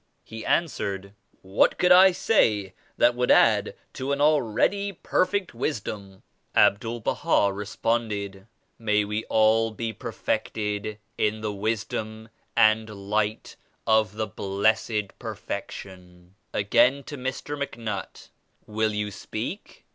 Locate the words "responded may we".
7.53-9.25